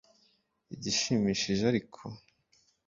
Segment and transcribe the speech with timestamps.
[0.75, 2.01] Igishimishije ariko